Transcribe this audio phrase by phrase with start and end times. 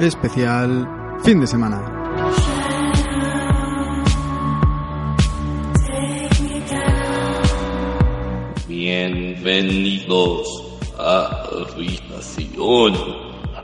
[0.00, 0.88] Especial
[1.22, 1.80] fin de semana.
[8.66, 10.46] Bienvenidos
[10.98, 12.94] a Habitación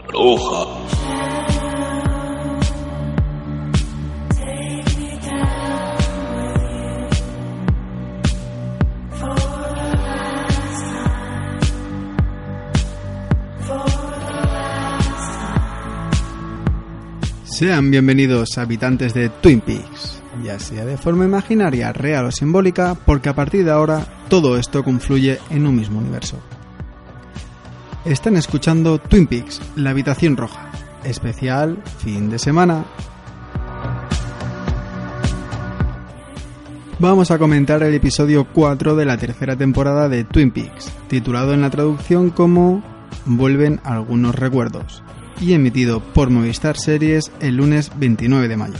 [0.08, 1.29] Roja.
[17.50, 23.28] Sean bienvenidos habitantes de Twin Peaks, ya sea de forma imaginaria, real o simbólica, porque
[23.28, 26.38] a partir de ahora todo esto confluye en un mismo universo.
[28.04, 30.70] Están escuchando Twin Peaks, la habitación roja,
[31.02, 32.84] especial fin de semana.
[37.00, 41.62] Vamos a comentar el episodio 4 de la tercera temporada de Twin Peaks, titulado en
[41.62, 42.82] la traducción como
[43.26, 45.02] Vuelven algunos recuerdos
[45.40, 48.78] y emitido por Movistar Series el lunes 29 de mayo.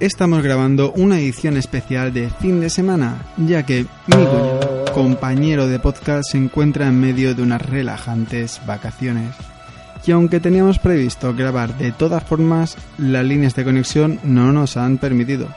[0.00, 6.30] Estamos grabando una edición especial de fin de semana, ya que mi compañero de podcast,
[6.30, 9.34] se encuentra en medio de unas relajantes vacaciones.
[10.06, 14.98] Y aunque teníamos previsto grabar de todas formas, las líneas de conexión no nos han
[14.98, 15.48] permitido.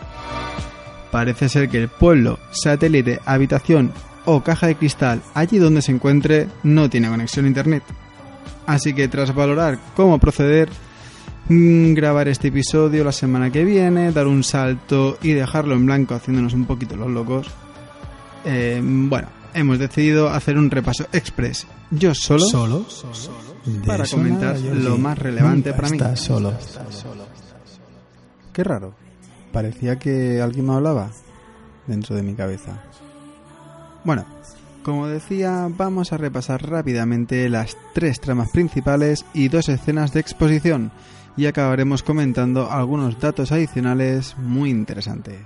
[1.12, 3.92] Parece ser que el pueblo, satélite, habitación
[4.28, 7.83] o caja de cristal allí donde se encuentre no tiene conexión a internet.
[8.67, 10.69] Así que tras valorar cómo proceder,
[11.50, 16.13] mm, grabar este episodio la semana que viene, dar un salto y dejarlo en blanco
[16.16, 17.47] haciéndonos un poquito los locos,
[18.46, 21.66] eh, bueno, hemos decidido hacer un repaso express.
[21.91, 22.85] Yo solo, Solo.
[23.85, 25.01] para De eso comentar lo sí.
[25.01, 25.97] más relevante Nunca para mí.
[25.97, 26.53] estás solo.
[28.53, 28.94] Qué raro.
[29.53, 31.09] Parecía que alguien me hablaba
[31.88, 32.84] dentro de mi cabeza.
[34.07, 34.25] Bueno,
[34.84, 40.94] como decía, vamos a repasar rápidamente las tres tramas principales y dos escenas de exposición
[41.35, 45.41] y acabaremos comentando algunos datos adicionales muy interesantes.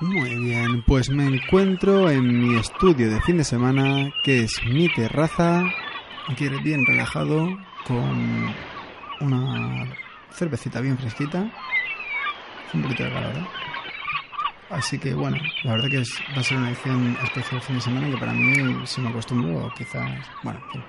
[0.00, 4.92] Muy bien, pues me encuentro en mi estudio de fin de semana, que es mi
[4.92, 5.62] terraza,
[6.26, 7.46] aquí bien relajado,
[7.86, 8.52] con
[9.20, 9.86] una
[10.32, 11.48] cervecita bien fresquita.
[12.74, 13.46] Un poquito de calor, ¿eh?
[14.70, 18.10] Así que bueno, la verdad que va a ser una edición especial fin de semana
[18.10, 18.54] que para mí,
[18.84, 20.10] si me acostumbro, quizás...
[20.42, 20.82] Bueno, en.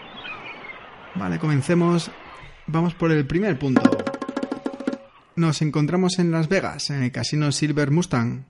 [1.15, 2.11] Vale, comencemos.
[2.65, 3.97] Vamos por el primer punto.
[5.35, 8.45] Nos encontramos en Las Vegas, en el casino Silver Mustang.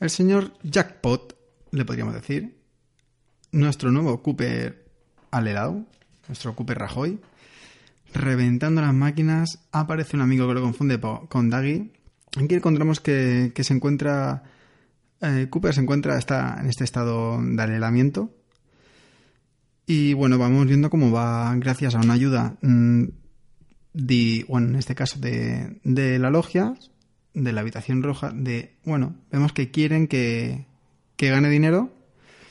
[0.00, 1.36] El señor Jackpot,
[1.70, 2.56] le podríamos decir,
[3.52, 4.84] nuestro nuevo Cooper
[5.30, 5.84] alerado,
[6.26, 7.20] nuestro Cooper Rajoy,
[8.12, 11.92] reventando las máquinas, aparece un amigo que lo confunde con Daggy.
[12.36, 14.42] Aquí encontramos que, que se encuentra,
[15.20, 18.30] eh, Cooper se encuentra está en este estado de alelamiento.
[19.86, 23.04] Y bueno, vamos viendo cómo va, gracias a una ayuda, mm,
[23.94, 26.74] de, bueno, en este caso de, de la logia,
[27.32, 30.66] de la habitación roja, de, bueno, vemos que quieren que,
[31.16, 31.90] que gane dinero,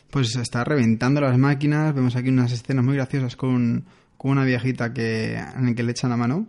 [0.09, 3.85] pues está reventando las máquinas, vemos aquí unas escenas muy graciosas con,
[4.17, 6.47] con una viejita que, en la que le echan la mano.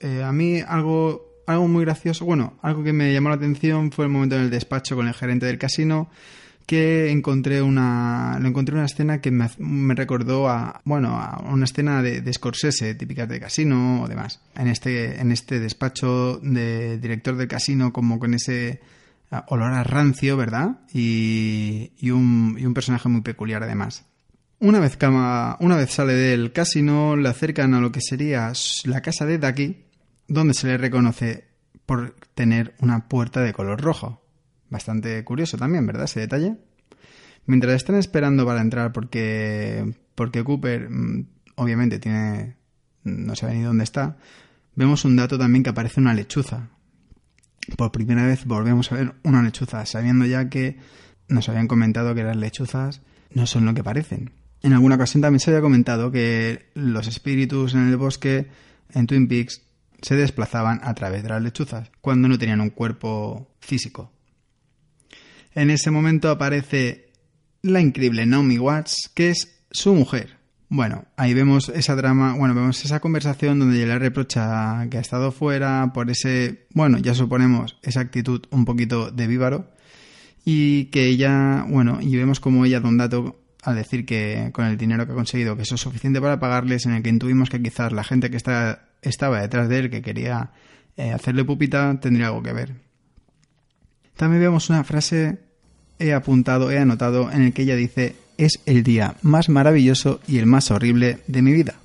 [0.00, 4.04] Eh, a mí algo, algo muy gracioso, bueno, algo que me llamó la atención fue
[4.04, 6.10] el momento en el despacho con el gerente del casino,
[6.66, 11.64] que encontré una, lo encontré una escena que me, me recordó a, bueno, a una
[11.64, 14.42] escena de, Scorsese, típicas de casino o demás.
[14.54, 18.82] En este, en este despacho de director del casino, como con ese
[19.30, 20.80] ah, olor a rancio, ¿verdad?
[20.92, 24.04] Y, y, un, y un personaje muy peculiar además.
[24.60, 28.52] Una vez, cama, una vez sale del casino, le acercan a lo que sería
[28.84, 29.87] la casa de Ducky,
[30.28, 31.48] donde se le reconoce
[31.86, 34.22] por tener una puerta de color rojo.
[34.68, 36.04] Bastante curioso también, ¿verdad?
[36.04, 36.58] Ese detalle.
[37.46, 41.26] Mientras están esperando para entrar porque, porque Cooper mm,
[41.56, 42.56] obviamente tiene...
[43.04, 44.18] no sabe ni dónde está,
[44.74, 46.68] vemos un dato también que aparece una lechuza.
[47.76, 50.78] Por primera vez volvemos a ver una lechuza, sabiendo ya que
[51.28, 53.00] nos habían comentado que las lechuzas
[53.32, 54.32] no son lo que parecen.
[54.62, 58.48] En alguna ocasión también se había comentado que los espíritus en el bosque,
[58.92, 59.62] en Twin Peaks,
[60.00, 64.12] se desplazaban a través de las lechuzas, cuando no tenían un cuerpo físico.
[65.54, 67.10] En ese momento aparece
[67.62, 70.38] la increíble Naomi Watts, que es su mujer.
[70.70, 75.00] Bueno, ahí vemos esa drama, bueno, vemos esa conversación donde ella le reprocha que ha
[75.00, 79.70] estado fuera por ese, bueno, ya suponemos esa actitud un poquito de víbaro
[80.44, 84.66] y que ella, bueno, y vemos como ella da un dato al decir que con
[84.66, 87.50] el dinero que ha conseguido que eso es suficiente para pagarles, en el que intuimos
[87.50, 90.50] que quizás la gente que está, estaba detrás de él, que quería
[90.96, 92.74] eh, hacerle pupita, tendría algo que ver.
[94.16, 95.38] También vemos una frase,
[95.98, 100.38] he apuntado, he anotado, en el que ella dice, es el día más maravilloso y
[100.38, 101.76] el más horrible de mi vida.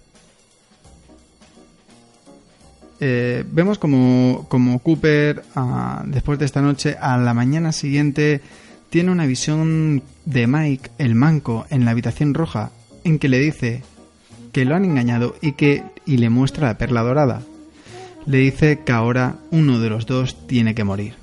[3.00, 8.42] Eh, vemos como, como Cooper, ah, después de esta noche, a la mañana siguiente,
[8.89, 12.71] tiene una visión de Mike, el manco, en la habitación roja,
[13.04, 13.83] en que le dice
[14.54, 17.41] que lo han engañado y que y le muestra la perla dorada.
[18.25, 21.15] Le dice que ahora uno de los dos tiene que morir.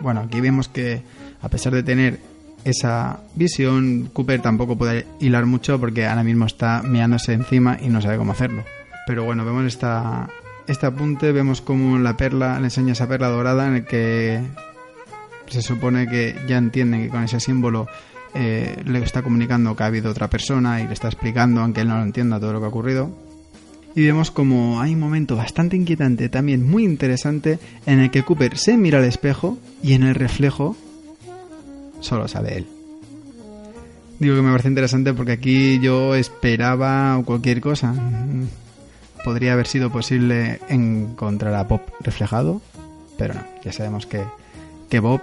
[0.00, 1.02] Bueno, aquí vemos que
[1.40, 2.18] a pesar de tener
[2.64, 8.00] esa visión, Cooper tampoco puede hilar mucho porque ahora mismo está meándose encima y no
[8.00, 8.64] sabe cómo hacerlo.
[9.06, 10.28] Pero bueno, vemos esta,
[10.66, 14.42] este apunte, vemos como la perla, le enseña esa perla dorada en el que
[15.46, 17.86] se supone que ya entiende que con ese símbolo
[18.34, 21.88] eh, le está comunicando que ha habido otra persona y le está explicando, aunque él
[21.88, 23.25] no lo entienda, todo lo que ha ocurrido.
[23.96, 28.58] Y vemos como hay un momento bastante inquietante, también muy interesante, en el que Cooper
[28.58, 30.76] se mira al espejo y en el reflejo
[32.00, 32.66] solo sale él.
[34.18, 37.94] Digo que me parece interesante porque aquí yo esperaba cualquier cosa.
[39.24, 42.60] Podría haber sido posible encontrar a Bob reflejado,
[43.16, 44.22] pero no, ya sabemos que,
[44.90, 45.22] que Bob,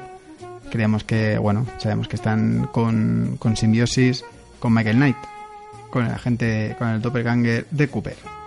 [0.71, 4.25] creemos que, bueno, sabemos que están con, con simbiosis
[4.57, 5.17] con Michael Knight,
[5.91, 8.42] con el agente, con el doppelganger de Cooper.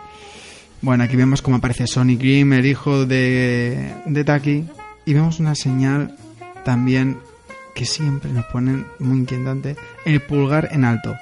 [0.86, 4.68] Bueno, aquí vemos cómo aparece Sonny Grimm, el hijo de, de Taki,
[5.04, 6.16] y vemos una señal
[6.64, 7.18] también
[7.74, 9.74] que siempre nos ponen muy inquietante,
[10.04, 11.12] el pulgar en alto.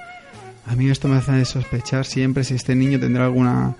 [0.66, 3.74] A mí esto me hace sospechar siempre si este niño tendrá alguna...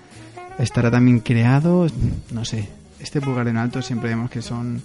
[0.57, 1.85] estará también creado,
[2.31, 2.67] no sé.
[2.99, 4.81] Este pulgar en alto siempre vemos que son...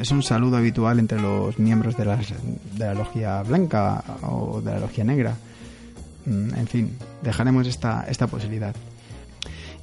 [0.00, 4.70] Es un saludo habitual entre los miembros de la, de la logia blanca o de
[4.70, 5.34] la logia negra.
[6.26, 8.72] Mm, en fin, dejaremos esta, esta posibilidad.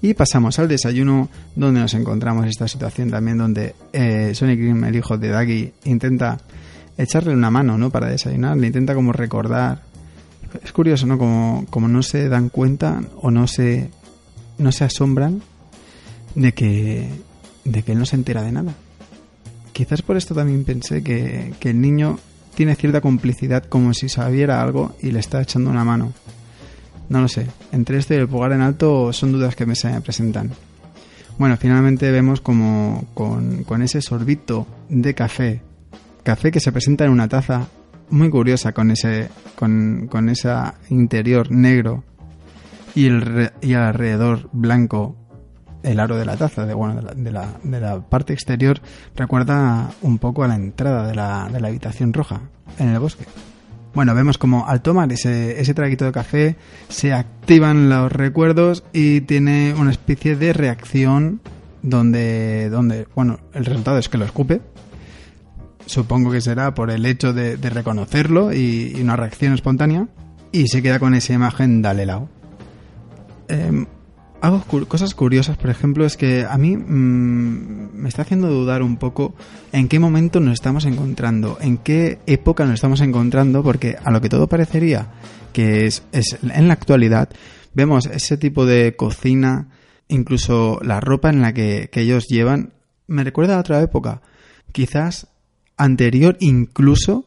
[0.02, 4.96] Y pasamos al desayuno, donde nos encontramos esta situación también donde eh, Sonic Grimm, el
[4.96, 6.38] hijo de Daggy, intenta
[6.98, 7.90] echarle una mano, ¿no?
[7.90, 9.82] Para desayunar, le intenta como recordar.
[10.64, 11.18] Es curioso, ¿no?
[11.18, 13.90] Como, como no se dan cuenta o no se,
[14.58, 15.42] no se asombran
[16.36, 17.10] de que,
[17.66, 18.74] de que él no se entera de nada.
[19.74, 22.20] Quizás por esto también pensé que, que el niño
[22.56, 26.14] tiene cierta complicidad como si sabiera algo y le está echando una mano.
[27.10, 27.48] No lo sé.
[27.72, 30.52] Entre esto y el pulgar en alto son dudas que me se presentan.
[31.38, 35.62] Bueno, finalmente vemos como con, con ese sorbito de café
[36.24, 37.68] café que se presenta en una taza
[38.10, 42.04] muy curiosa con ese con, con esa interior negro
[42.96, 45.16] y el y alrededor blanco
[45.84, 48.82] el aro de la taza de bueno de la, de la, parte exterior
[49.16, 52.42] recuerda un poco a la entrada de la, de la habitación roja
[52.78, 53.26] en el bosque
[53.94, 56.56] bueno, vemos como al tomar ese, ese traguito de café
[56.90, 61.42] se activan los recuerdos y tiene una especie de reacción
[61.82, 64.62] donde, donde bueno, el resultado es que lo escupe,
[65.86, 70.08] supongo que será por el hecho de, reconocerlo y, una reacción espontánea,
[70.52, 72.30] y se queda con esa imagen de lado.
[73.48, 73.86] Eh,
[74.42, 78.98] hago cosas curiosas, por ejemplo, es que a mí mm, me está haciendo dudar un
[78.98, 79.36] poco
[79.72, 84.22] en qué momento nos estamos encontrando, en qué época nos estamos encontrando, porque a lo
[84.22, 85.10] que todo parecería
[85.54, 87.30] que es, es en la actualidad,
[87.74, 89.70] vemos ese tipo de cocina,
[90.08, 92.74] incluso la ropa en la que, que ellos llevan,
[93.08, 94.22] me recuerda a otra época.
[94.72, 95.28] Quizás
[95.78, 97.26] anterior incluso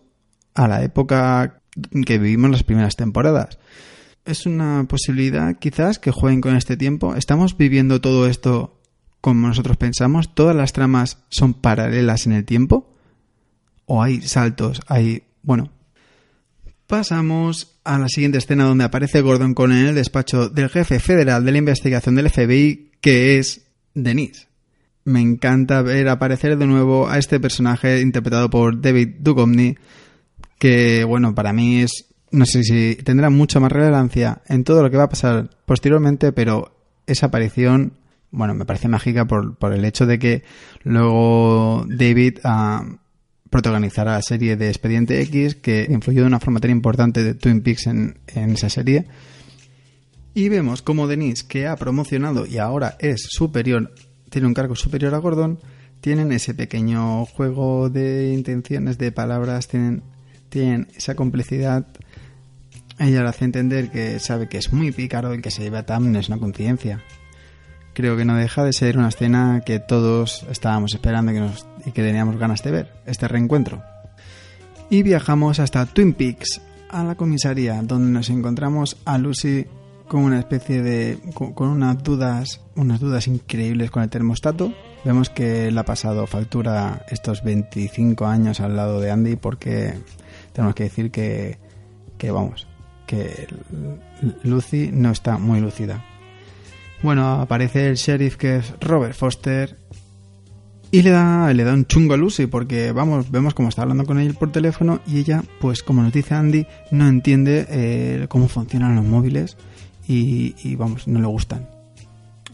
[0.55, 1.61] a la época
[2.07, 3.59] que vivimos las primeras temporadas.
[4.25, 7.15] Es una posibilidad quizás que jueguen con este tiempo.
[7.17, 8.81] ¿Estamos viviendo todo esto
[9.21, 10.35] como nosotros pensamos?
[10.35, 12.95] ¿Todas las tramas son paralelas en el tiempo?
[13.87, 14.81] ¿O hay saltos?
[14.87, 15.25] Hay...
[15.43, 15.71] Bueno.
[16.87, 21.45] Pasamos a la siguiente escena donde aparece Gordon con en el despacho del jefe federal
[21.45, 23.63] de la investigación del FBI, que es
[23.95, 24.53] Denise
[25.05, 29.77] me encanta ver aparecer de nuevo a este personaje interpretado por David Duchovny,
[30.59, 34.91] que, bueno, para mí es, no sé si tendrá mucha más relevancia en todo lo
[34.91, 36.75] que va a pasar posteriormente, pero
[37.07, 37.95] esa aparición,
[38.31, 40.43] bueno, me parece mágica por, por el hecho de que
[40.83, 42.97] luego David uh,
[43.51, 47.63] protagonizará la serie de Expediente X, que influyó de una forma tan importante de Twin
[47.63, 49.07] Peaks en, en esa serie.
[50.35, 53.93] Y vemos como Denise, que ha promocionado y ahora es superior
[54.33, 55.61] tiene un cargo superior a Gordon,
[56.01, 60.03] tienen ese pequeño juego de intenciones, de palabras, tienen,
[60.49, 61.87] tienen esa complicidad.
[62.99, 65.87] Ella le hace entender que sabe que es muy pícaro y que se lleva a
[65.87, 67.03] Tam no es una coincidencia.
[67.95, 71.91] Creo que no deja de ser una escena que todos estábamos esperando que, nos, y
[71.91, 73.83] que teníamos ganas de ver, este reencuentro.
[74.89, 79.67] Y viajamos hasta Twin Peaks, a la comisaría, donde nos encontramos a Lucy
[80.13, 81.19] con una especie de.
[81.33, 82.61] con, unas dudas.
[82.77, 84.73] unas dudas increíbles con el termostato.
[85.05, 89.95] Vemos que le ha pasado factura estos 25 años al lado de Andy porque
[90.53, 91.59] tenemos que decir que.
[92.19, 92.67] que vamos.
[93.13, 93.47] Que
[94.43, 96.03] Lucy no está muy lúcida.
[97.03, 99.77] Bueno, aparece el sheriff que es Robert Foster
[100.91, 104.07] y le da, le da un chungo a Lucy porque vamos, vemos cómo está hablando
[104.07, 108.49] con él por teléfono y ella, pues como nos dice Andy, no entiende eh, cómo
[108.49, 109.59] funcionan los móviles
[110.09, 111.69] y, y, vamos, no le gustan.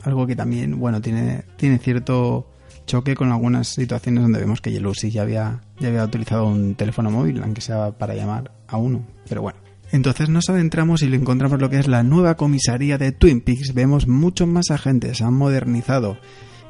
[0.03, 2.51] Algo que también, bueno, tiene, tiene cierto
[2.85, 7.13] choque con algunas situaciones donde vemos que Lucy ya había, ya había utilizado un teléfono
[7.13, 9.68] móvil, aunque sea para llamar a uno, pero bueno.
[9.91, 13.73] Entonces nos adentramos y le encontramos lo que es la nueva comisaría de Twin Peaks.
[13.73, 16.19] Vemos muchos más agentes, han modernizado.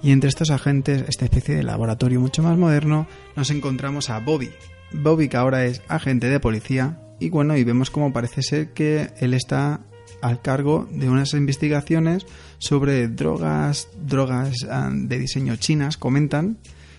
[0.03, 4.51] Y entre estos agentes, esta especie de laboratorio mucho más moderno, nos encontramos a Bobby.
[4.93, 7.01] Bobby que ahora es agente de policía.
[7.19, 9.81] Y bueno, y vemos cómo parece ser que él está
[10.23, 12.27] al cargo de unas investigaciones
[12.59, 14.55] sobre drogas, drogas
[14.93, 16.59] de diseño chinas, comentan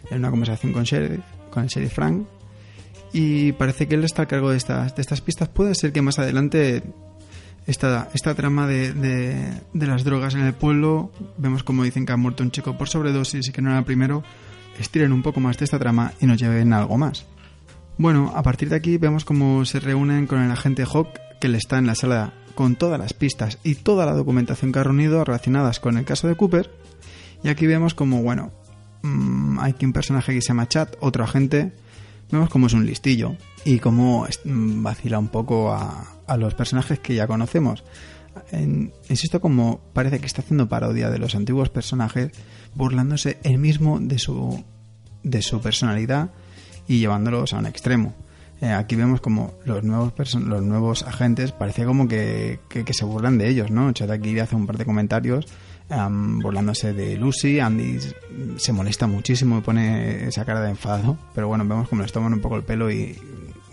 [0.10, 0.86] en una conversación con,
[1.50, 2.28] con el sheriff Frank
[3.12, 5.50] y parece que él está a cargo de estas, de estas pistas.
[5.50, 6.84] Puede ser que más adelante
[7.66, 12.14] esta, esta trama de, de, de, las drogas en el pueblo, vemos como dicen que
[12.14, 14.24] ha muerto un chico por sobredosis y que no era el primero,
[14.80, 17.26] estiren un poco más de esta trama y nos lleven a algo más.
[17.98, 21.10] Bueno, a partir de aquí vemos cómo se reúnen con el agente Hawk,
[21.42, 24.80] que le está en la sala con todas las pistas y toda la documentación que
[24.80, 26.72] ha reunido relacionadas con el caso de Cooper.
[27.44, 28.52] Y aquí vemos como, bueno,
[29.02, 31.74] mmm, hay aquí un personaje que se llama Chad, otro agente,
[32.32, 37.16] vemos cómo es un listillo y cómo vacila un poco a, a los personajes que
[37.16, 37.84] ya conocemos.
[39.10, 42.32] Insisto, como parece que está haciendo parodia de los antiguos personajes,
[42.76, 44.64] burlándose él mismo de su,
[45.24, 46.30] de su personalidad
[46.88, 48.14] y llevándolos a un extremo.
[48.62, 53.06] Eh, aquí vemos como los nuevos los nuevos agentes parece como que, que, que, se
[53.06, 53.88] burlan de ellos, ¿no?
[53.88, 55.46] Aquí hace un par de comentarios
[55.90, 57.60] um, burlándose de Lucy.
[57.60, 58.00] Andy
[58.58, 61.18] se molesta muchísimo y pone esa cara de enfado.
[61.36, 63.18] Pero bueno, vemos como les toman un poco el pelo y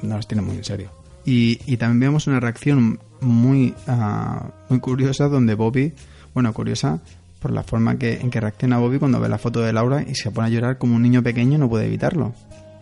[0.02, 0.90] no los tiene muy en serio.
[1.24, 5.92] Y, y también vemos una reacción muy, uh, muy curiosa donde Bobby,
[6.34, 7.00] bueno, curiosa
[7.40, 10.14] por la forma que, en que reacciona Bobby cuando ve la foto de Laura y
[10.14, 12.34] se pone a llorar como un niño pequeño, no puede evitarlo.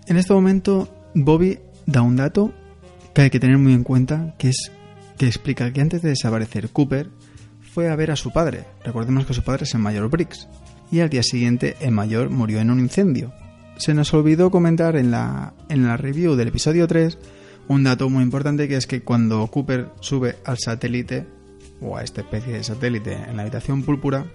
[0.06, 2.52] En este momento, Bobby da un dato
[3.14, 4.70] que hay que tener muy en cuenta, que es
[5.18, 7.08] que explica que antes de desaparecer Cooper
[7.74, 8.64] fue a ver a su padre.
[8.84, 10.48] Recordemos que su padre es el mayor Briggs.
[10.92, 13.32] Y al día siguiente el mayor murió en un incendio.
[13.76, 17.18] Se nos olvidó comentar en la, en la review del episodio 3
[17.66, 21.26] un dato muy importante que es que cuando Cooper sube al satélite,
[21.80, 24.26] o a esta especie de satélite en la habitación púrpura,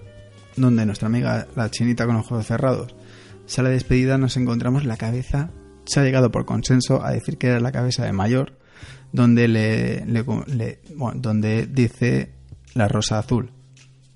[0.57, 2.93] donde nuestra amiga la chinita con los ojos cerrados
[3.45, 5.51] sale despedida, nos encontramos la cabeza,
[5.85, 8.57] se ha llegado por consenso a decir que era la cabeza de mayor,
[9.11, 10.79] donde le, le, le
[11.15, 12.38] donde dice
[12.73, 13.51] la rosa azul.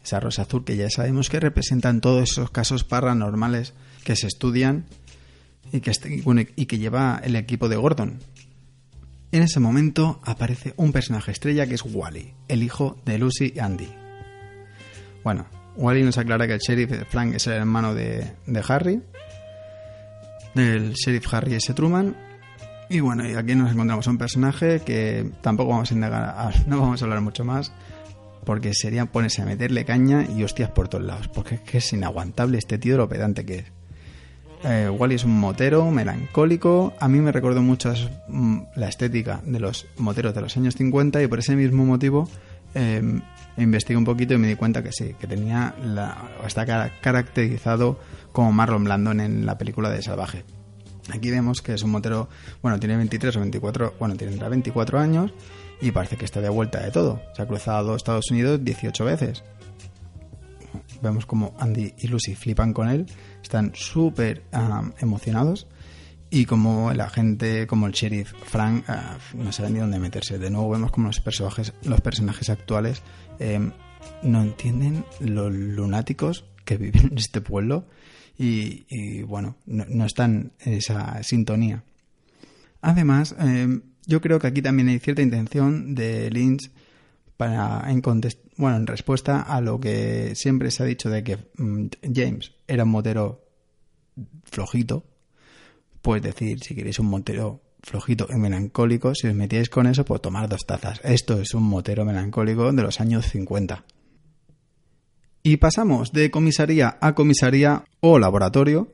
[0.04, 4.86] Esa rosa azul que ya sabemos que representan todos esos casos paranormales que se estudian
[5.72, 5.92] y que,
[6.24, 8.20] bueno, y que lleva el equipo de Gordon.
[9.32, 13.60] En ese momento aparece un personaje estrella que es Wally, el hijo de Lucy y
[13.60, 13.90] Andy.
[15.24, 19.02] Bueno, Wally nos aclara que el sheriff Frank es el hermano de, de Harry,
[20.54, 21.74] del sheriff Harry S.
[21.74, 22.16] Truman.
[22.90, 27.02] Y bueno, y aquí nos encontramos un personaje que tampoco vamos a indagar, no vamos
[27.02, 27.72] a hablar mucho más,
[28.46, 31.94] porque sería ponerse a meterle caña y hostias por todos lados, porque es que es
[31.94, 33.66] inaguantable este tío lo pedante que es.
[34.66, 37.94] Eh, Wally es un motero melancólico, a mí me recordó mucho
[38.76, 42.30] la estética de los moteros de los años 50 y por ese mismo motivo
[42.74, 43.02] eh,
[43.58, 46.66] investigué un poquito y me di cuenta que sí, que tenía la, está
[47.02, 48.00] caracterizado
[48.32, 50.46] como Marlon Blandon en la película de Salvaje.
[51.12, 52.30] Aquí vemos que es un motero,
[52.62, 55.34] bueno, tiene 23 o 24, bueno, tiene 24 años
[55.84, 57.22] y parece que está de vuelta de todo.
[57.36, 59.44] Se ha cruzado Estados Unidos 18 veces.
[61.02, 63.06] Vemos como Andy y Lucy flipan con él,
[63.42, 65.68] están súper um, emocionados
[66.30, 70.40] y como el agente, como el sheriff Frank, uh, no sabe ni dónde meterse.
[70.40, 73.02] De nuevo vemos como los personajes, los personajes actuales
[73.40, 73.60] eh,
[74.24, 77.88] no entienden los lunáticos que viven en este pueblo
[78.38, 81.84] y, y bueno, no, están en esa sintonía.
[82.82, 86.72] Además, eh, yo creo que aquí también hay cierta intención de Lynch
[87.38, 88.02] para en
[88.58, 92.84] bueno, en respuesta a lo que siempre se ha dicho de que mm, James era
[92.84, 93.44] un motero
[94.44, 95.04] flojito,
[96.02, 100.22] pues decir, si queréis un motero flojito y melancólico, si os metíais con eso, pues
[100.22, 101.02] tomar dos tazas.
[101.04, 103.84] Esto es un motero melancólico de los años 50.
[105.44, 108.94] Y pasamos de comisaría a comisaría o laboratorio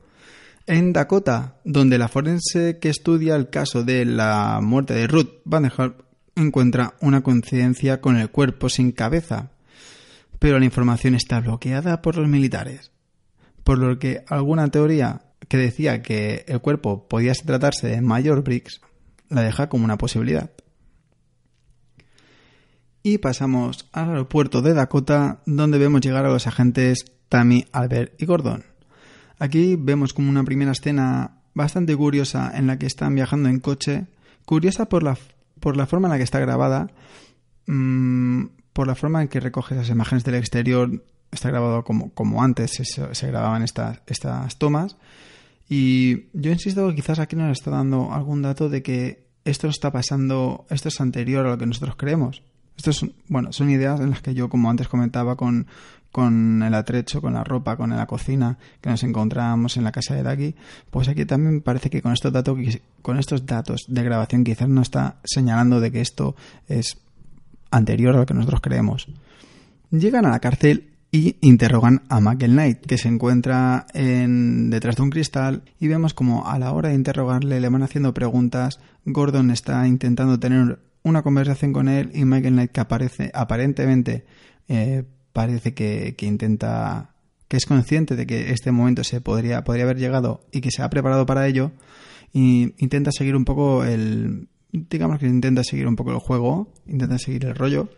[0.66, 5.70] en Dakota, donde la forense que estudia el caso de la muerte de Ruth Van
[6.36, 9.50] encuentra una coincidencia con el cuerpo sin cabeza,
[10.38, 12.92] pero la información está bloqueada por los militares,
[13.64, 18.80] por lo que alguna teoría que decía que el cuerpo podía tratarse de Mayor Briggs
[19.30, 20.50] la deja como una posibilidad.
[23.02, 28.26] Y pasamos al aeropuerto de Dakota, donde vemos llegar a los agentes Tammy, Albert y
[28.26, 28.69] Gordon.
[29.40, 34.06] Aquí vemos como una primera escena bastante curiosa en la que están viajando en coche,
[34.44, 35.16] curiosa por la,
[35.60, 36.90] por la forma en la que está grabada,
[37.66, 38.44] mm,
[38.74, 42.72] por la forma en que recoge esas imágenes del exterior, está grabado como, como antes
[42.82, 44.98] se, grababan estas, estas tomas.
[45.70, 49.90] Y yo insisto que quizás aquí nos está dando algún dato de que esto está
[49.90, 52.42] pasando, esto es anterior a lo que nosotros creemos.
[52.76, 55.66] Esto es, bueno, son ideas en las que yo, como antes comentaba, con,
[56.12, 60.14] con el atrecho, con la ropa, con la cocina que nos encontramos en la casa
[60.14, 60.54] de Daki,
[60.90, 62.58] pues aquí también parece que con estos datos,
[63.02, 66.34] con estos datos de grabación quizás no está señalando de que esto
[66.68, 66.98] es
[67.70, 69.08] anterior a lo que nosotros creemos.
[69.90, 75.02] Llegan a la cárcel y interrogan a Michael Knight, que se encuentra en, detrás de
[75.02, 79.50] un cristal y vemos como a la hora de interrogarle le van haciendo preguntas, Gordon
[79.50, 84.24] está intentando tener una conversación con él y Michael Knight que aparece aparentemente
[84.68, 85.04] eh,
[85.40, 87.14] parece que, intenta
[87.48, 90.82] que es consciente de que este momento se podría, podría haber llegado y que se
[90.82, 91.72] ha preparado para ello
[92.34, 97.18] y intenta seguir un poco el digamos que intenta seguir un poco el juego intenta
[97.18, 97.88] seguir el rollo.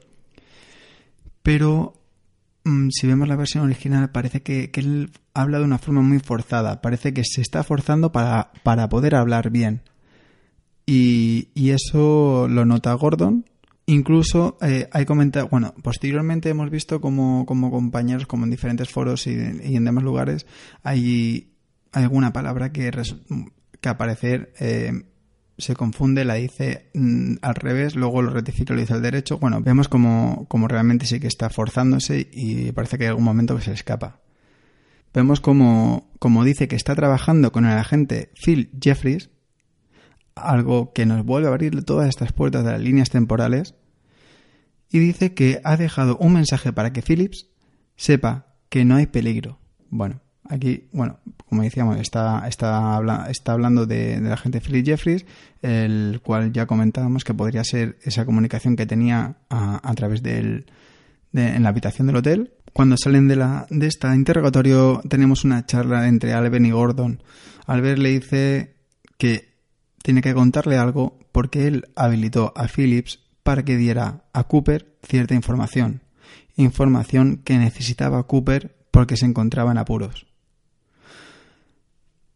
[1.43, 1.95] Pero
[2.63, 6.81] mm, si vemos la versión original parece que, él habla de una forma muy forzada.
[6.81, 9.83] Parece que se está forzando para, para poder hablar bien.
[10.87, 13.47] Y, y eso lo nota Gordon
[13.87, 19.27] Incluso eh, hay comentarios, bueno, posteriormente hemos visto como, como compañeros, como en diferentes foros
[19.27, 20.47] y, en demás lugares,
[20.83, 21.53] hay,
[21.91, 22.91] alguna palabra que,
[23.81, 24.93] que a parecer eh,
[25.59, 29.39] se confunde, la dice mm, al revés, luego lo rectifica y lo dice al derecho.
[29.39, 33.57] Bueno, vemos como, como realmente sí que está forzándose y parece que hay algún momento
[33.57, 34.21] que se escapa.
[35.15, 39.31] Vemos como, como dice que está trabajando con el agente Phil Jeffries,
[40.35, 43.75] algo que nos vuelve a abrir todas estas puertas de las líneas temporales,
[44.91, 47.49] y dice que ha dejado un mensaje para que Phillips
[47.97, 49.59] sepa que no hay peligro.
[49.89, 51.19] Bueno, aquí, bueno,
[51.49, 55.25] como decíamos, está, está, está hablando de, la agente Philip Jeffries,
[55.63, 60.67] el cual ya comentábamos que podría ser esa comunicación que tenía a, través del,
[61.33, 62.53] de, en la habitación del hotel.
[62.73, 67.23] Cuando salen de, la, de este interrogatorio tenemos una charla entre Albert y Gordon.
[67.67, 68.77] Albert le dice
[69.19, 69.52] que
[70.03, 75.35] tiene que contarle algo porque él habilitó a Phillips para que diera a Cooper cierta
[75.35, 76.03] información,
[76.57, 80.27] información que necesitaba Cooper porque se encontraba en apuros.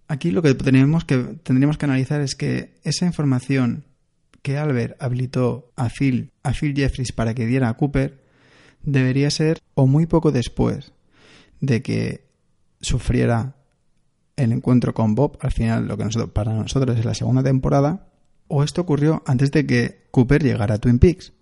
[0.09, 3.85] Aquí lo que que, tendríamos que analizar es que esa información
[4.43, 8.25] que Albert habilitó a Phil, a Phil Jeffries para que diera a Cooper
[8.83, 10.93] debería ser o muy poco después
[11.61, 12.25] de que
[12.81, 13.57] sufriera
[14.37, 18.09] el encuentro con Bob, al final lo que nosotros, para nosotros es la segunda temporada,
[18.49, 21.33] o esto ocurrió antes de que Cooper llegara a Twin Peaks.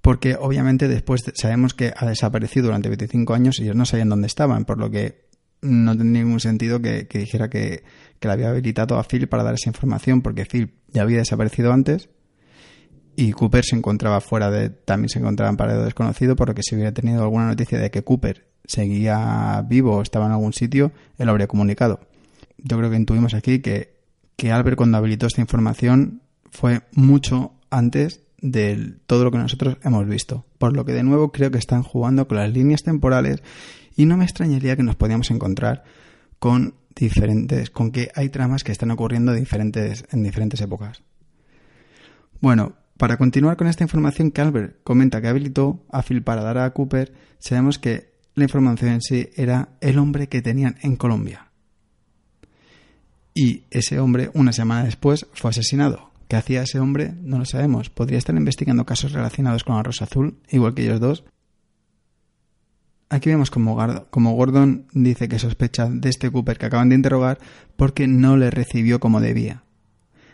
[0.00, 4.26] Porque obviamente después sabemos que ha desaparecido durante 25 años y ellos no sabían dónde
[4.26, 5.26] estaban, por lo que
[5.60, 7.82] no tiene ningún sentido que, dijera que,
[8.20, 11.72] que, le había habilitado a Phil para dar esa información, porque Phil ya había desaparecido
[11.72, 12.10] antes
[13.16, 14.70] y Cooper se encontraba fuera de.
[14.70, 17.90] también se encontraba en paradero desconocido, por lo que si hubiera tenido alguna noticia de
[17.90, 22.00] que Cooper seguía vivo o estaba en algún sitio, él lo habría comunicado.
[22.58, 23.94] Yo creo que intuimos aquí que,
[24.36, 30.06] que Albert cuando habilitó esta información fue mucho antes de todo lo que nosotros hemos
[30.06, 30.44] visto.
[30.58, 33.42] Por lo que de nuevo creo que están jugando con las líneas temporales
[33.96, 35.84] y no me extrañaría que nos podíamos encontrar
[36.38, 41.02] con diferentes, con que hay tramas que están ocurriendo diferentes, en diferentes épocas.
[42.40, 46.58] Bueno, para continuar con esta información que Albert comenta que habilitó a Phil para dar
[46.58, 48.07] a Cooper, sabemos que
[48.38, 51.48] la información en sí era el hombre que tenían en Colombia.
[53.34, 56.10] Y ese hombre, una semana después, fue asesinado.
[56.28, 57.14] ¿Qué hacía ese hombre?
[57.22, 57.88] No lo sabemos.
[57.88, 61.24] Podría estar investigando casos relacionados con la Rosa Azul, igual que ellos dos.
[63.10, 63.74] Aquí vemos como,
[64.34, 67.38] Gordon dice que sospecha de este Cooper que acaban de interrogar
[67.76, 69.62] porque no le recibió como debía.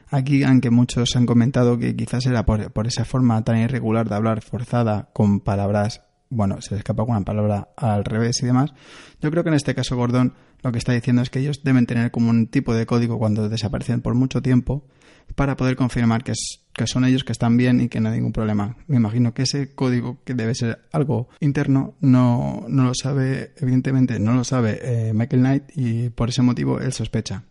[0.09, 4.43] Aquí, aunque muchos han comentado que quizás era por esa forma tan irregular de hablar
[4.43, 6.03] forzada con palabras
[6.35, 8.73] bueno, se le escapa alguna palabra al revés y demás.
[9.21, 11.87] Yo creo que en este caso Gordon lo que está diciendo es que ellos deben
[11.87, 14.87] tener como un tipo de código cuando desaparecen por mucho tiempo
[15.35, 16.33] para poder confirmar que,
[16.73, 18.77] que son ellos que están bien y que no hay ningún problema.
[18.87, 24.19] Me imagino que ese código, que debe ser algo interno, no, no lo sabe, evidentemente
[24.19, 27.45] no lo sabe eh, Michael Knight y por ese motivo él sospecha.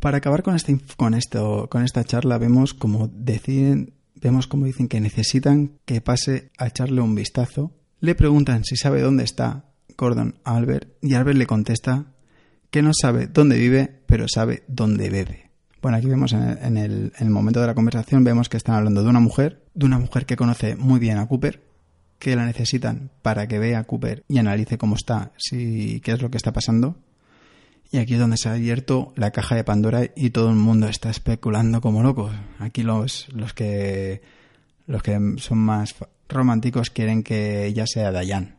[0.00, 4.88] Para acabar con, este, con, esto, con esta charla vemos como deciden, vemos como dicen
[4.88, 7.72] que necesitan que pase a echarle un vistazo.
[8.00, 12.06] Le preguntan si sabe dónde está Gordon a Albert y Albert le contesta
[12.70, 15.50] que no sabe dónde vive, pero sabe dónde bebe.
[15.82, 19.20] Bueno, aquí vemos en el, momento de la conversación, vemos que están hablando de una
[19.20, 21.62] mujer, de una mujer que conoce muy bien a Cooper,
[22.18, 26.22] que la necesitan para que vea a Cooper y analice cómo está, si qué es
[26.22, 26.96] lo que está pasando.
[27.94, 30.88] Y aquí es donde se ha abierto la caja de Pandora y todo el mundo
[30.88, 32.32] está especulando como locos.
[32.58, 34.20] Aquí los, los que
[34.88, 35.94] los que son más
[36.28, 38.56] románticos quieren que ella sea Dayan.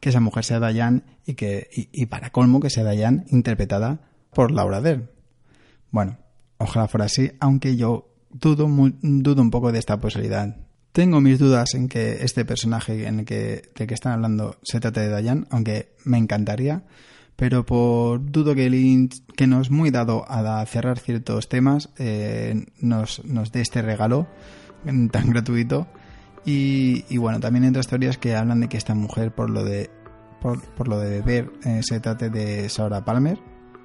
[0.00, 4.00] Que esa mujer sea Dayan y que y, para colmo que sea Dayan interpretada
[4.34, 5.08] por Laura Dern.
[5.90, 6.18] Bueno,
[6.58, 8.68] ojalá fuera así, aunque yo dudo,
[9.00, 10.54] dudo un poco de esta posibilidad.
[10.92, 14.78] Tengo mis dudas en que este personaje en el que, del que están hablando se
[14.78, 16.84] trate de Dayan, aunque me encantaría,
[17.36, 22.66] pero por dudo que Lynch, que no es muy dado a cerrar ciertos temas, eh,
[22.80, 24.26] nos, nos dé este regalo
[25.10, 25.86] tan gratuito.
[26.48, 29.90] Y, bueno, también hay otras teorías que hablan de que esta mujer, por lo de
[30.40, 33.36] por, lo de beber, eh, se trate de Sarah Palmer,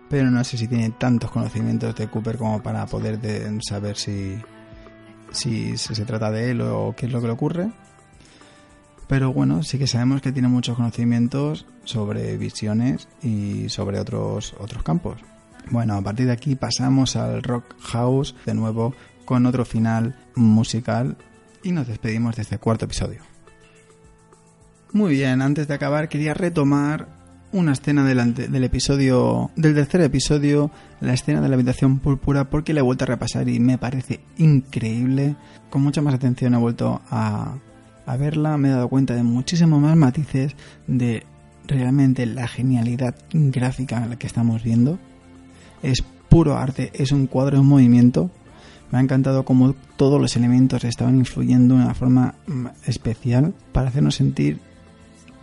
[0.10, 3.20] pero no sé si tiene tantos conocimientos de Cooper como para poder
[3.68, 4.38] saber si,
[5.32, 7.72] si, se trata de él o qué es lo que le ocurre.
[9.12, 14.84] Pero bueno, sí que sabemos que tiene muchos conocimientos sobre visiones y sobre otros, otros
[14.84, 15.20] campos.
[15.70, 18.96] Bueno, a partir de aquí pasamos al Rock House de nuevo
[19.26, 21.18] con otro final musical
[21.62, 23.22] y nos despedimos de este cuarto episodio.
[24.94, 27.10] Muy bien, antes de acabar quería retomar
[27.52, 30.72] una escena delante del episodio, del tercer episodio,
[31.02, 34.22] la escena de la habitación púrpura, porque la he vuelto a repasar y me parece
[34.38, 35.36] increíble.
[35.70, 37.58] Con mucha más atención he vuelto a,
[38.06, 40.56] a verla, me he dado cuenta de muchísimos más matices
[40.88, 41.24] de
[41.68, 45.00] realmente la genialidad gráfica la que estamos viendo.
[45.84, 48.30] Es puro arte, es un cuadro en movimiento.
[48.92, 53.90] Me ha encantado cómo todos los elementos estaban influyendo de una forma mm, especial para
[53.90, 54.60] hacernos sentir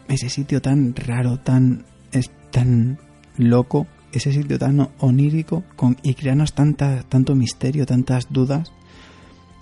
[0.08, 2.98] ese sitio tan raro, tan es tan
[3.36, 8.72] loco, ese sitio tan onírico con, y crearnos tanta, tanto misterio, tantas dudas.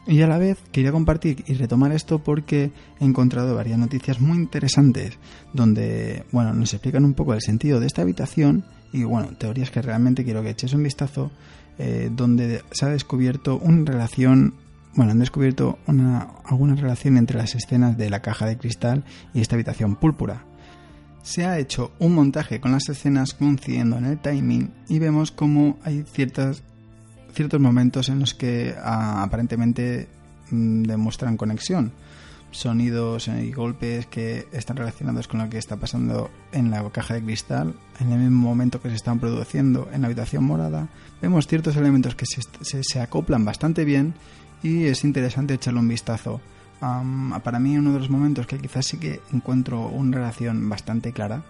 [0.07, 4.39] Y a la vez quería compartir y retomar esto porque he encontrado varias noticias muy
[4.39, 5.19] interesantes
[5.53, 9.83] donde, bueno, nos explican un poco el sentido de esta habitación y, bueno, teorías que
[9.83, 11.33] realmente quiero que eches un vistazo,
[11.79, 14.55] eh, donde se ha descubierto una relación,
[14.95, 19.41] bueno, han descubierto una, alguna relación entre las escenas de la caja de cristal y
[19.41, 20.45] esta habitación púrpura.
[21.23, 25.79] Se ha hecho un montaje con las escenas coincidiendo en el timing y vemos como
[25.83, 26.63] hay ciertas,
[27.37, 30.09] ciertos momentos en los que ah, aparentemente
[30.51, 31.93] mm, demuestran conexión.
[32.51, 37.23] Sonidos y golpes que están relacionados con lo que está pasando en la caja de
[37.23, 40.89] cristal, en el mismo momento que se están produciendo en la habitación morada.
[41.21, 44.15] Vemos ciertos elementos que se, se acoplan bastante bien
[44.63, 46.41] y es interesante echarle un vistazo
[47.43, 51.43] para mí uno de los momentos que quizás sí que encuentro una relación bastante clara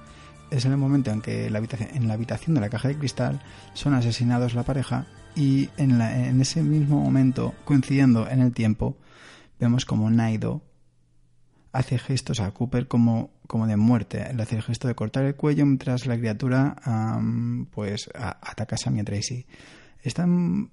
[0.50, 3.42] es en el momento en que la en la habitación de la caja de cristal
[3.74, 8.96] son asesinados la pareja y en, en ese mismo momento, coincidiendo en el tiempo,
[9.60, 10.62] vemos como Naido
[11.76, 14.32] hace gestos a Cooper como, como de muerte.
[14.34, 16.76] Le hace el gesto de cortar el cuello mientras la criatura
[17.70, 19.46] pues ataca a Sammy Tracy.
[20.02, 20.70] Están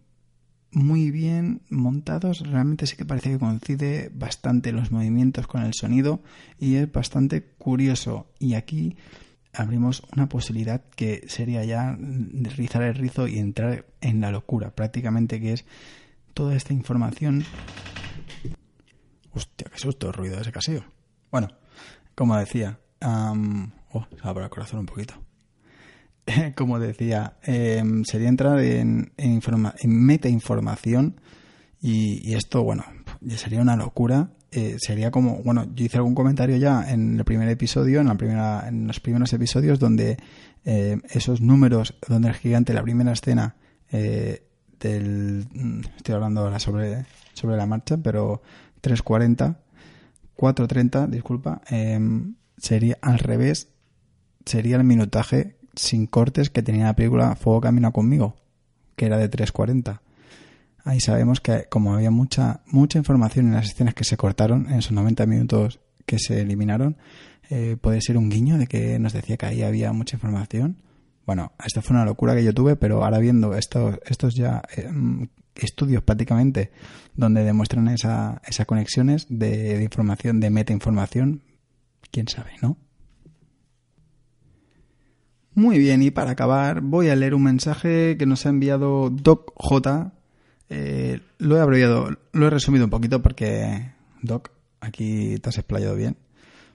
[0.71, 6.23] muy bien montados, realmente sí que parece que coincide bastante los movimientos con el sonido
[6.57, 8.27] y es bastante curioso.
[8.39, 8.95] Y aquí
[9.53, 15.39] abrimos una posibilidad que sería ya rizar el rizo y entrar en la locura, prácticamente
[15.39, 15.65] que es
[16.33, 17.45] toda esta información.
[19.31, 20.83] Hostia, qué susto el ruido de ese casillo.
[21.31, 21.47] Bueno,
[22.15, 25.15] como decía, oh, se el corazón un poquito.
[26.55, 29.41] como decía, em, sería entrar en, en,
[29.83, 31.19] meta información
[31.81, 32.85] y, esto, bueno,
[33.21, 34.29] ya sería una locura.
[34.55, 38.13] Eh, sería como, bueno, yo hice algún comentario ya en el primer episodio, en la
[38.13, 40.17] primera, en los primeros episodios donde
[40.63, 43.55] eh, esos números, donde el gigante, la primera escena
[43.91, 44.43] eh,
[44.79, 48.43] del, mm, estoy hablando ahora sobre, sobre la marcha, pero
[48.81, 49.59] 340,
[50.35, 53.69] 430, disculpa, em, sería al revés,
[54.45, 58.35] sería el minutaje sin cortes que tenía la película Fuego Camina conmigo,
[58.95, 60.02] que era de 3.40.
[60.83, 64.79] Ahí sabemos que como había mucha, mucha información en las escenas que se cortaron, en
[64.79, 66.97] esos 90 minutos que se eliminaron,
[67.49, 70.77] eh, puede ser un guiño de que nos decía que ahí había mucha información.
[71.25, 74.89] Bueno, esto fue una locura que yo tuve, pero ahora viendo estos, estos ya eh,
[75.55, 76.71] estudios prácticamente
[77.15, 81.43] donde demuestran esa, esas conexiones de, información, de metainformación,
[82.11, 82.77] quién sabe, ¿no?
[85.55, 89.53] Muy bien, y para acabar voy a leer un mensaje que nos ha enviado Doc
[89.55, 90.11] J.
[90.75, 93.91] Eh, lo he abreviado, lo he resumido un poquito porque,
[94.23, 94.49] Doc,
[94.81, 96.17] aquí te has explayado bien.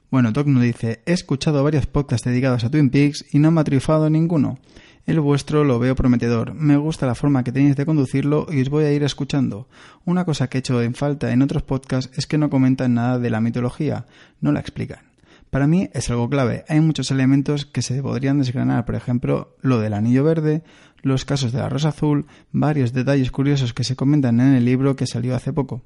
[0.08, 3.61] Bueno, Doc nos dice, he escuchado varios podcasts dedicados a Twin Peaks y no me
[3.61, 4.61] ha triunfado ninguno.
[5.04, 6.54] El vuestro lo veo prometedor.
[6.54, 9.68] Me gusta la forma que tenéis de conducirlo y os voy a ir escuchando.
[10.04, 13.18] Una cosa que he hecho en falta en otros podcasts es que no comentan nada
[13.18, 14.06] de la mitología,
[14.40, 15.08] no la explican.
[15.50, 16.64] Para mí es algo clave.
[16.68, 20.62] Hay muchos elementos que se podrían desgranar, por ejemplo, lo del anillo verde,
[21.02, 24.96] los casos de la rosa azul, varios detalles curiosos que se comentan en el libro
[24.96, 25.84] que salió hace poco.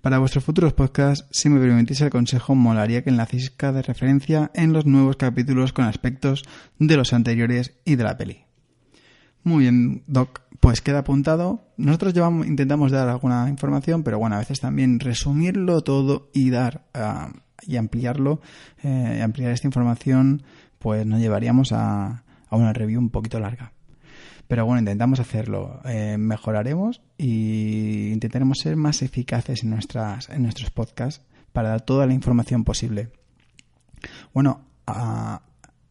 [0.00, 4.72] Para vuestros futuros podcasts, si me permitís el consejo, molaría que enlacéis cada referencia en
[4.72, 6.42] los nuevos capítulos con aspectos
[6.78, 8.44] de los anteriores y de la peli.
[9.42, 10.42] Muy bien, Doc.
[10.60, 11.72] Pues queda apuntado.
[11.78, 16.84] Nosotros llevamos, intentamos dar alguna información, pero bueno, a veces también resumirlo todo y dar
[16.94, 17.32] uh,
[17.66, 18.40] y ampliarlo,
[18.82, 20.42] eh, ampliar esta información,
[20.78, 23.72] pues nos llevaríamos a, a, una review un poquito larga.
[24.48, 25.80] Pero bueno, intentamos hacerlo.
[25.84, 32.06] Eh, mejoraremos y intentaremos ser más eficaces en, nuestras, en nuestros podcasts para dar toda
[32.06, 33.10] la información posible.
[34.32, 35.42] Bueno, a,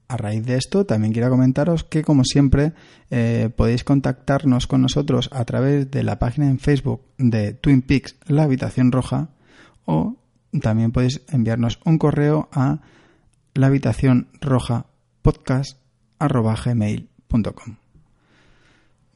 [0.10, 2.74] a raíz de esto, también quiero comentaros que, como siempre,
[3.12, 8.16] eh, podéis contactarnos con nosotros a través de la página en Facebook de Twin Peaks
[8.26, 9.30] La Habitación Roja
[9.86, 10.18] o
[10.62, 12.80] también podéis enviarnos un correo a
[13.54, 14.88] la habitación roja
[15.22, 17.76] podcast.gmail.com.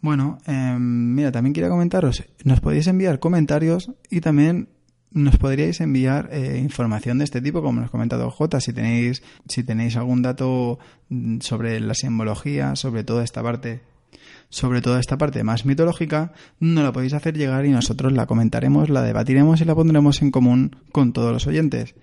[0.01, 4.67] Bueno, eh, mira, también quiero comentaros, nos podéis enviar comentarios y también
[5.11, 9.23] nos podríais enviar eh, información de este tipo, como nos ha comentado J, si tenéis,
[9.47, 13.81] si tenéis algún dato mm, sobre la simbología, sobre toda esta parte
[14.49, 18.89] sobre toda esta parte más mitológica, no la podéis hacer llegar y nosotros la comentaremos,
[18.89, 21.95] la debatiremos y la pondremos en común con todos los oyentes.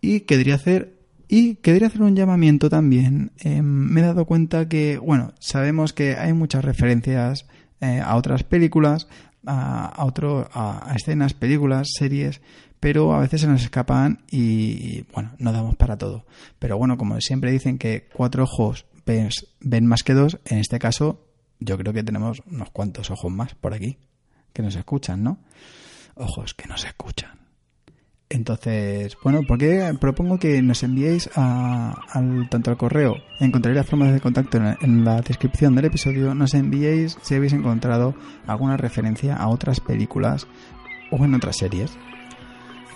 [0.00, 1.02] Y querría hacer
[1.34, 3.32] y querría hacer un llamamiento también.
[3.38, 7.46] Eh, me he dado cuenta que, bueno, sabemos que hay muchas referencias
[7.80, 9.08] eh, a otras películas,
[9.46, 12.42] a, a, otro, a, escenas, películas, series,
[12.80, 16.26] pero a veces se nos escapan y, y, bueno, no damos para todo.
[16.58, 20.78] Pero bueno, como siempre dicen que cuatro ojos ven, ven más que dos, en este
[20.78, 21.31] caso
[21.64, 23.98] yo creo que tenemos unos cuantos ojos más por aquí
[24.52, 25.38] que nos escuchan, ¿no?
[26.14, 27.42] Ojos que nos escuchan.
[28.28, 34.12] Entonces, bueno, porque propongo que nos enviéis a, al, tanto al correo, encontraréis las formas
[34.12, 38.14] de contacto en, en, la descripción del episodio, nos enviéis si habéis encontrado
[38.46, 40.46] alguna referencia a otras películas
[41.10, 41.98] o en otras series.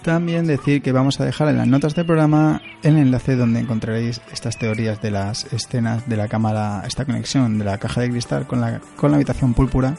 [0.06, 4.20] También decir que vamos a dejar en las notas del programa el enlace donde encontraréis
[4.32, 8.46] estas teorías de las escenas de la cámara, esta conexión de la caja de cristal
[8.46, 9.96] con la, con la habitación púrpura.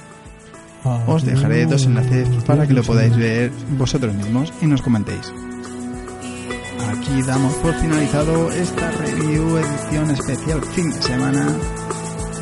[1.08, 5.34] Os dejaré dos enlaces para que lo podáis ver vosotros mismos y nos comentéis.
[6.90, 11.54] Aquí damos por finalizado esta review edición especial fin de semana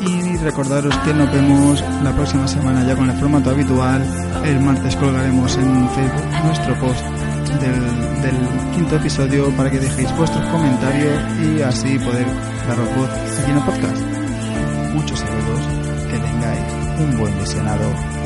[0.06, 4.06] y recordaros que nos vemos la próxima semana ya con el formato habitual.
[4.44, 11.22] El martes colgaremos en Facebook nuestro post del, quinto episodio para que dejéis vuestros comentarios
[11.40, 12.26] y así poder
[12.68, 13.08] daros voz
[13.40, 14.02] aquí en el podcast.
[14.94, 15.60] Muchos saludos,
[16.10, 18.25] que tengáis un buen visionado.